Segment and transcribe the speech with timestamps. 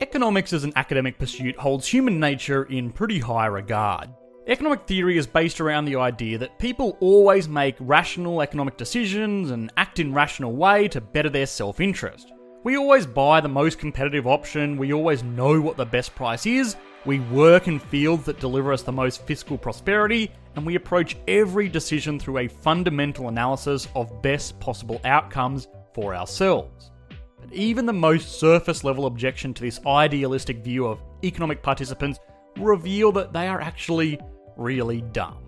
[0.00, 4.08] Economics as an academic pursuit holds human nature in pretty high regard.
[4.46, 9.72] Economic theory is based around the idea that people always make rational economic decisions and
[9.76, 12.30] act in a rational way to better their self-interest.
[12.62, 16.76] We always buy the most competitive option, we always know what the best price is,
[17.04, 21.68] we work in fields that deliver us the most fiscal prosperity, and we approach every
[21.68, 26.92] decision through a fundamental analysis of best possible outcomes for ourselves.
[27.40, 32.18] But even the most surface level objection to this idealistic view of economic participants
[32.58, 34.18] reveal that they are actually
[34.56, 35.38] really dumb.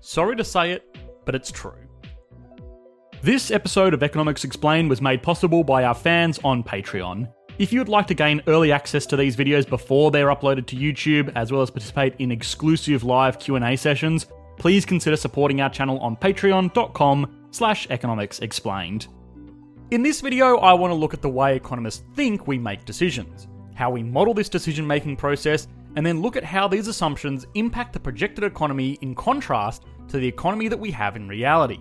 [0.00, 1.74] Sorry to say it, but it's true.
[3.22, 7.30] This episode of Economics Explained was made possible by our fans on Patreon.
[7.58, 11.30] If you'd like to gain early access to these videos before they're uploaded to YouTube,
[11.34, 14.26] as well as participate in exclusive live Q&A sessions,
[14.58, 19.08] please consider supporting our channel on patreon.com slash economicsexplained.
[19.90, 23.48] In this video, I want to look at the way economists think we make decisions,
[23.74, 25.66] how we model this decision making process,
[25.96, 30.28] and then look at how these assumptions impact the projected economy in contrast to the
[30.28, 31.80] economy that we have in reality.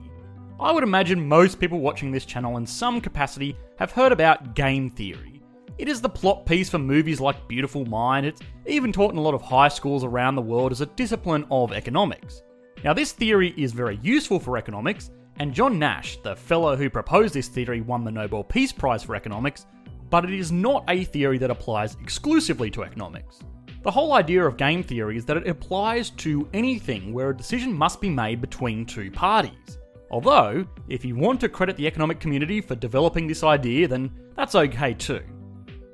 [0.60, 4.90] I would imagine most people watching this channel in some capacity have heard about game
[4.90, 5.44] theory.
[5.78, 9.22] It is the plot piece for movies like Beautiful Mind, it's even taught in a
[9.22, 12.42] lot of high schools around the world as a discipline of economics.
[12.84, 17.34] Now, this theory is very useful for economics and John Nash, the fellow who proposed
[17.34, 19.66] this theory, won the Nobel Peace Prize for economics,
[20.10, 23.40] but it is not a theory that applies exclusively to economics.
[23.84, 27.74] The whole idea of game theory is that it applies to anything where a decision
[27.74, 29.78] must be made between two parties.
[30.12, 34.56] Although, if you want to credit the economic community for developing this idea, then that's
[34.56, 35.22] okay too.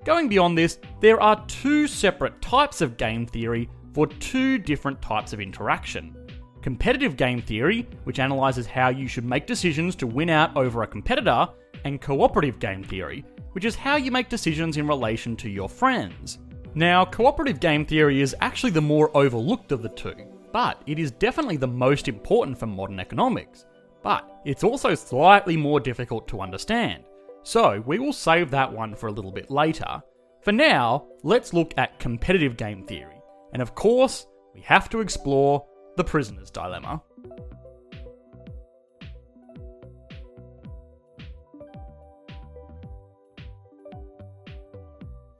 [0.05, 5.33] Going beyond this, there are two separate types of game theory for two different types
[5.33, 6.15] of interaction
[6.65, 10.87] competitive game theory, which analyses how you should make decisions to win out over a
[10.87, 11.47] competitor,
[11.83, 16.39] and cooperative game theory, which is how you make decisions in relation to your friends.
[16.73, 20.15] Now, cooperative game theory is actually the more overlooked of the two,
[20.51, 23.67] but it is definitely the most important for modern economics.
[24.01, 27.03] But it's also slightly more difficult to understand,
[27.43, 30.01] so we will save that one for a little bit later.
[30.41, 33.21] For now, let's look at competitive game theory,
[33.53, 35.63] and of course, we have to explore
[35.95, 37.01] the Prisoner's Dilemma.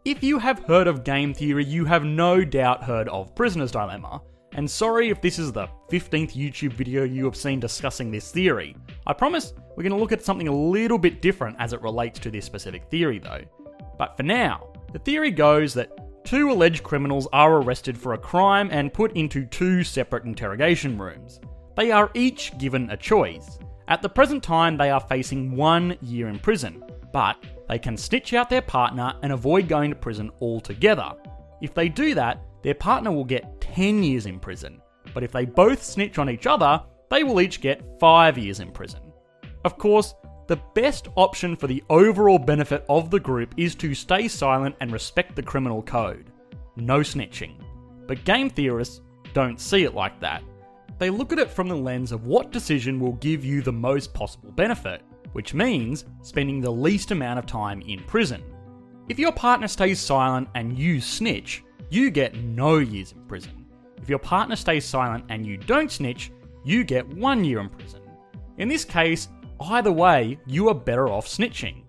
[0.06, 4.22] If you have heard of game theory, you have no doubt heard of Prisoner's Dilemma.
[4.54, 8.76] And sorry if this is the 15th YouTube video you have seen discussing this theory.
[9.08, 12.20] I promise we're going to look at something a little bit different as it relates
[12.20, 13.42] to this specific theory, though.
[13.98, 15.90] But for now, the theory goes that
[16.26, 21.40] two alleged criminals are arrested for a crime and put into two separate interrogation rooms.
[21.78, 23.60] They are each given a choice.
[23.88, 27.38] At the present time, they are facing one year in prison, but
[27.70, 31.12] they can snitch out their partner and avoid going to prison altogether.
[31.62, 34.82] If they do that, their partner will get 10 years in prison,
[35.14, 36.82] but if they both snitch on each other,
[37.12, 39.02] they will each get 5 years in prison.
[39.64, 40.16] Of course,
[40.48, 44.92] the best option for the overall benefit of the group is to stay silent and
[44.92, 46.32] respect the criminal code.
[46.76, 47.56] No snitching.
[48.08, 49.02] But game theorists
[49.34, 50.44] don't see it like that.
[50.98, 54.14] They look at it from the lens of what decision will give you the most
[54.14, 55.02] possible benefit,
[55.34, 58.44] which means spending the least amount of time in prison.
[59.10, 63.66] If your partner stays silent and you snitch, you get no years in prison.
[64.02, 66.32] If your partner stays silent and you don't snitch,
[66.64, 68.02] you get one year in prison.
[68.58, 69.28] In this case,
[69.60, 71.84] Either way, you are better off snitching.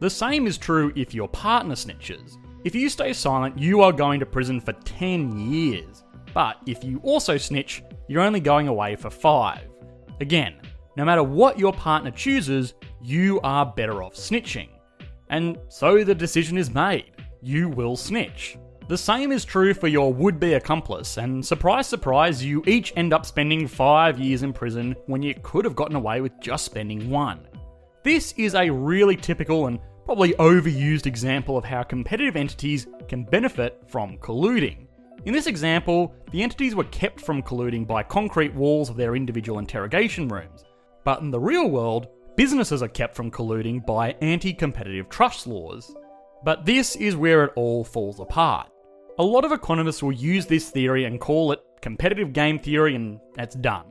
[0.00, 2.36] The same is true if your partner snitches.
[2.64, 6.04] If you stay silent, you are going to prison for 10 years.
[6.32, 9.60] But if you also snitch, you're only going away for 5.
[10.20, 10.60] Again,
[10.96, 14.68] no matter what your partner chooses, you are better off snitching.
[15.28, 17.12] And so the decision is made.
[17.40, 18.56] You will snitch.
[18.88, 23.12] The same is true for your would be accomplice, and surprise, surprise, you each end
[23.12, 27.08] up spending five years in prison when you could have gotten away with just spending
[27.08, 27.46] one.
[28.02, 33.80] This is a really typical and probably overused example of how competitive entities can benefit
[33.86, 34.88] from colluding.
[35.26, 39.60] In this example, the entities were kept from colluding by concrete walls of their individual
[39.60, 40.64] interrogation rooms.
[41.04, 45.94] But in the real world, businesses are kept from colluding by anti competitive trust laws.
[46.44, 48.71] But this is where it all falls apart.
[49.18, 53.20] A lot of economists will use this theory and call it competitive game theory and
[53.34, 53.84] that's done.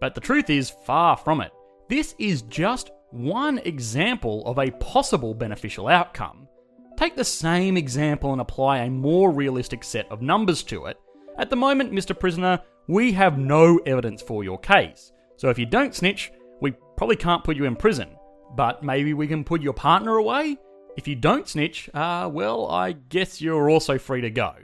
[0.00, 1.52] But the truth is far from it.
[1.88, 6.48] This is just one example of a possible beneficial outcome.
[6.96, 10.96] Take the same example and apply a more realistic set of numbers to it.
[11.38, 12.18] At the moment, Mr.
[12.18, 15.12] Prisoner, we have no evidence for your case.
[15.36, 18.16] So if you don't snitch, we probably can't put you in prison.
[18.56, 20.56] But maybe we can put your partner away?
[20.96, 24.54] If you don't snitch, uh, well, I guess you're also free to go.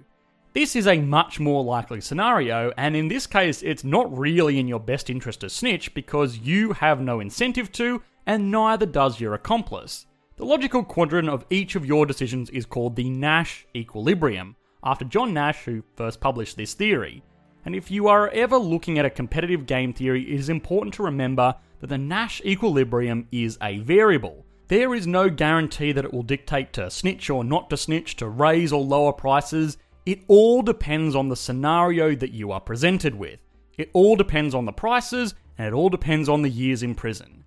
[0.53, 4.69] This is a much more likely scenario, and in this case, it's not really in
[4.69, 9.35] your best interest to snitch because you have no incentive to, and neither does your
[9.35, 10.07] accomplice.
[10.37, 15.35] The logical quadrant of each of your decisions is called the Nash equilibrium, after John
[15.35, 17.23] Nash, who first published this theory.
[17.65, 21.03] And if you are ever looking at a competitive game theory, it is important to
[21.03, 24.45] remember that the Nash equilibrium is a variable.
[24.71, 28.29] There is no guarantee that it will dictate to snitch or not to snitch, to
[28.29, 29.77] raise or lower prices.
[30.07, 33.41] It all depends on the scenario that you are presented with.
[33.79, 37.43] It all depends on the prices, and it all depends on the years in prison.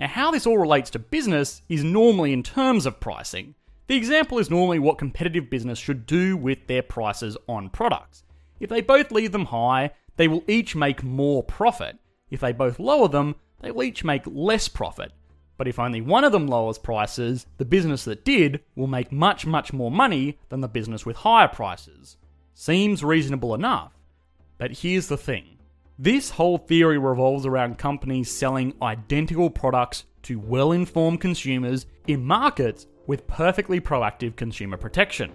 [0.00, 3.54] Now, how this all relates to business is normally in terms of pricing.
[3.86, 8.24] The example is normally what competitive business should do with their prices on products.
[8.58, 11.98] If they both leave them high, they will each make more profit.
[12.32, 15.12] If they both lower them, they will each make less profit.
[15.56, 19.46] But if only one of them lowers prices, the business that did will make much,
[19.46, 22.16] much more money than the business with higher prices.
[22.54, 23.92] Seems reasonable enough.
[24.58, 25.58] But here's the thing
[25.98, 32.86] this whole theory revolves around companies selling identical products to well informed consumers in markets
[33.06, 35.32] with perfectly proactive consumer protection.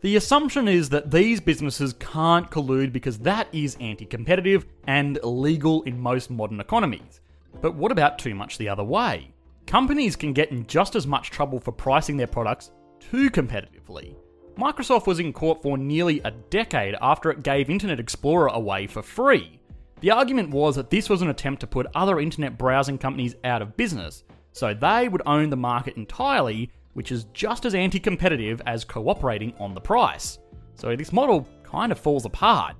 [0.00, 5.82] The assumption is that these businesses can't collude because that is anti competitive and illegal
[5.82, 7.20] in most modern economies.
[7.60, 9.32] But what about too much the other way?
[9.68, 12.70] Companies can get in just as much trouble for pricing their products
[13.00, 14.16] too competitively.
[14.56, 19.02] Microsoft was in court for nearly a decade after it gave Internet Explorer away for
[19.02, 19.60] free.
[20.00, 23.60] The argument was that this was an attempt to put other internet browsing companies out
[23.60, 28.62] of business, so they would own the market entirely, which is just as anti competitive
[28.64, 30.38] as cooperating on the price.
[30.76, 32.74] So this model kind of falls apart.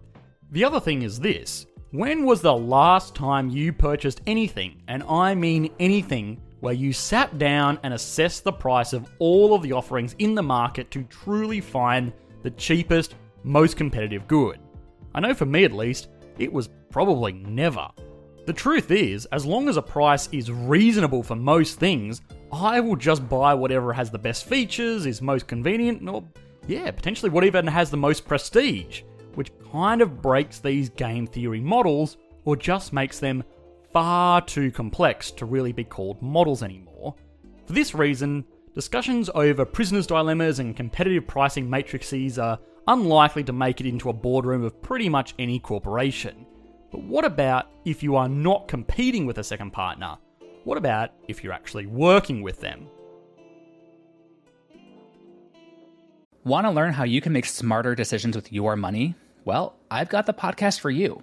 [0.52, 5.34] The other thing is this when was the last time you purchased anything, and I
[5.34, 10.14] mean anything, where you sat down and assessed the price of all of the offerings
[10.18, 12.12] in the market to truly find
[12.42, 13.14] the cheapest,
[13.44, 14.58] most competitive good?
[15.14, 16.08] I know for me at least,
[16.38, 17.88] it was probably never.
[18.46, 22.22] The truth is, as long as a price is reasonable for most things,
[22.52, 26.24] I will just buy whatever has the best features, is most convenient, or
[26.66, 29.02] yeah, potentially whatever has the most prestige
[29.38, 33.44] which kind of breaks these game theory models or just makes them
[33.92, 37.14] far too complex to really be called models anymore.
[37.66, 38.44] For this reason,
[38.74, 44.14] discussions over prisoners' dilemmas and competitive pricing matrices are unlikely to make it into a
[44.14, 46.46] boardroom of pretty much any corporation.
[46.90, 50.16] But what about if you are not competing with a second partner?
[50.64, 52.88] What about if you're actually working with them?
[56.44, 59.14] Want to learn how you can make smarter decisions with your money?
[59.44, 61.22] Well, I've got the podcast for you.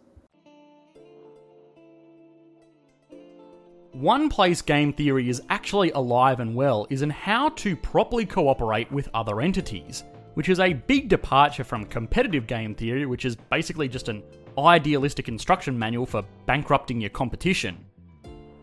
[4.01, 8.91] One place game theory is actually alive and well is in how to properly cooperate
[8.91, 13.87] with other entities, which is a big departure from competitive game theory, which is basically
[13.87, 14.23] just an
[14.57, 17.77] idealistic instruction manual for bankrupting your competition.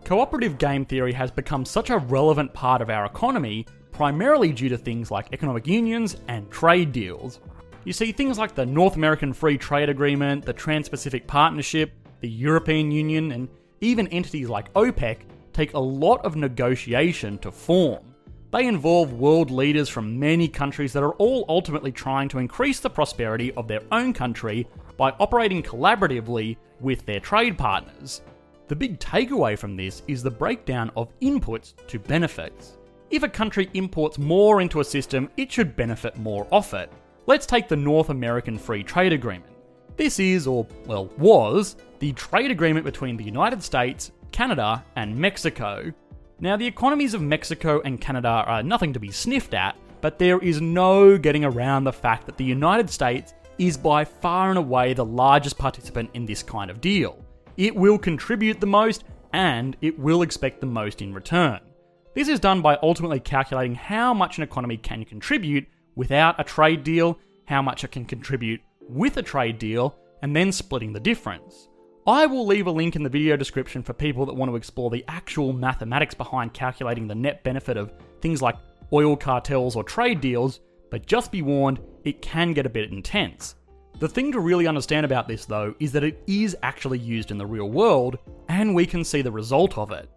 [0.04, 4.76] Cooperative game theory has become such a relevant part of our economy, primarily due to
[4.76, 7.38] things like economic unions and trade deals,
[7.84, 12.28] you see things like the North American Free Trade Agreement, the Trans Pacific Partnership, the
[12.28, 13.48] European Union, and
[13.80, 15.18] even entities like OPEC
[15.52, 18.14] take a lot of negotiation to form.
[18.50, 22.88] They involve world leaders from many countries that are all ultimately trying to increase the
[22.88, 24.66] prosperity of their own country
[24.96, 28.22] by operating collaboratively with their trade partners.
[28.68, 32.78] The big takeaway from this is the breakdown of inputs to benefits.
[33.10, 36.92] If a country imports more into a system, it should benefit more off it.
[37.26, 39.57] Let's take the North American Free Trade Agreement.
[39.98, 45.92] This is, or well, was, the trade agreement between the United States, Canada, and Mexico.
[46.38, 50.38] Now, the economies of Mexico and Canada are nothing to be sniffed at, but there
[50.38, 54.94] is no getting around the fact that the United States is by far and away
[54.94, 57.18] the largest participant in this kind of deal.
[57.56, 59.02] It will contribute the most,
[59.32, 61.58] and it will expect the most in return.
[62.14, 66.84] This is done by ultimately calculating how much an economy can contribute without a trade
[66.84, 71.68] deal, how much it can contribute with a trade deal, and then splitting the difference.
[72.06, 74.90] I will leave a link in the video description for people that want to explore
[74.90, 78.56] the actual mathematics behind calculating the net benefit of things like
[78.92, 83.56] oil cartels or trade deals, but just be warned, it can get a bit intense.
[83.98, 87.36] The thing to really understand about this, though, is that it is actually used in
[87.36, 88.18] the real world,
[88.48, 90.08] and we can see the result of it.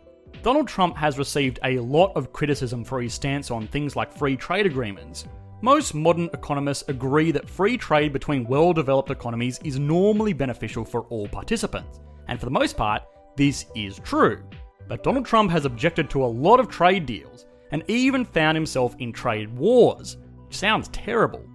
[0.44, 4.38] Donald Trump has received a lot of criticism for his stance on things like free
[4.38, 5.26] trade agreements,
[5.62, 11.02] most modern economists agree that free trade between well developed economies is normally beneficial for
[11.04, 13.04] all participants, and for the most part,
[13.38, 14.44] this is true.
[14.88, 18.96] But Donald Trump has objected to a lot of trade deals, and even found himself
[19.00, 21.46] in trade wars, which sounds terrible.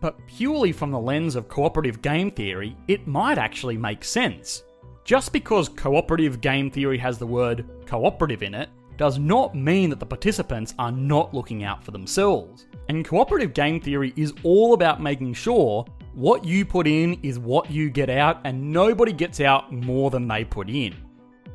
[0.00, 4.62] But purely from the lens of cooperative game theory, it might actually make sense.
[5.04, 9.98] Just because cooperative game theory has the word cooperative in it, does not mean that
[9.98, 12.66] the participants are not looking out for themselves.
[12.88, 17.70] And cooperative game theory is all about making sure what you put in is what
[17.70, 20.94] you get out, and nobody gets out more than they put in.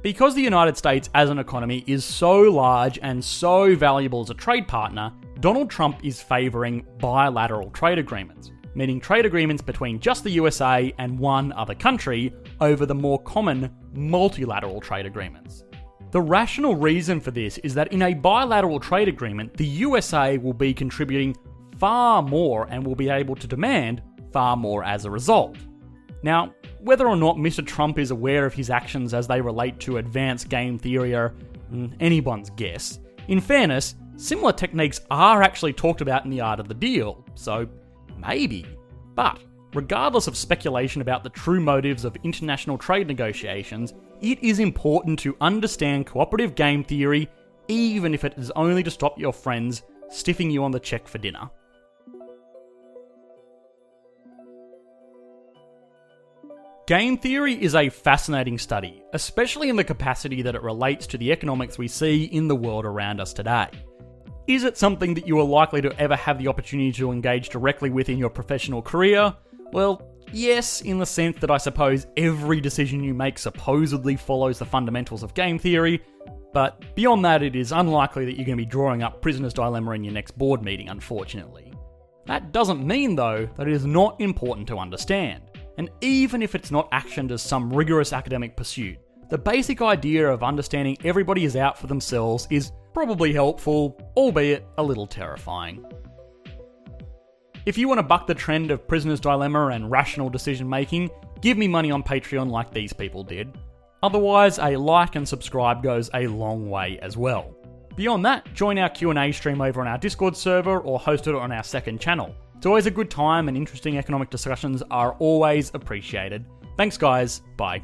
[0.01, 4.33] Because the United States as an economy is so large and so valuable as a
[4.33, 10.31] trade partner, Donald Trump is favouring bilateral trade agreements, meaning trade agreements between just the
[10.31, 15.63] USA and one other country over the more common multilateral trade agreements.
[16.11, 20.53] The rational reason for this is that in a bilateral trade agreement, the USA will
[20.53, 21.35] be contributing
[21.77, 24.01] far more and will be able to demand
[24.31, 25.55] far more as a result.
[26.23, 27.65] Now, whether or not Mr.
[27.65, 31.33] Trump is aware of his actions as they relate to advanced game theory are
[31.71, 32.99] mm, anyone's guess.
[33.27, 37.67] In fairness, similar techniques are actually talked about in the art of the deal, so
[38.17, 38.65] maybe.
[39.13, 39.39] But
[39.75, 45.37] regardless of speculation about the true motives of international trade negotiations, it is important to
[45.41, 47.29] understand cooperative game theory,
[47.67, 51.17] even if it is only to stop your friends stiffing you on the check for
[51.17, 51.49] dinner.
[56.87, 61.31] Game theory is a fascinating study, especially in the capacity that it relates to the
[61.31, 63.67] economics we see in the world around us today.
[64.47, 67.91] Is it something that you are likely to ever have the opportunity to engage directly
[67.91, 69.31] with in your professional career?
[69.71, 74.65] Well, Yes, in the sense that I suppose every decision you make supposedly follows the
[74.65, 76.01] fundamentals of game theory,
[76.53, 79.91] but beyond that, it is unlikely that you're going to be drawing up Prisoner's Dilemma
[79.91, 81.73] in your next board meeting, unfortunately.
[82.25, 85.43] That doesn't mean, though, that it is not important to understand.
[85.77, 88.97] And even if it's not actioned as some rigorous academic pursuit,
[89.29, 94.83] the basic idea of understanding everybody is out for themselves is probably helpful, albeit a
[94.83, 95.85] little terrifying.
[97.65, 101.09] If you want to buck the trend of Prisoner's Dilemma and rational decision making,
[101.41, 103.57] give me money on Patreon like these people did.
[104.01, 107.53] Otherwise, a like and subscribe goes a long way as well.
[107.97, 111.51] Beyond that, join our Q&A stream over on our Discord server or host it on
[111.51, 112.33] our second channel.
[112.55, 116.45] It's always a good time and interesting economic discussions are always appreciated.
[116.77, 117.81] Thanks guys, bye.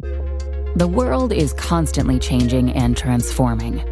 [0.00, 3.91] The world is constantly changing and transforming.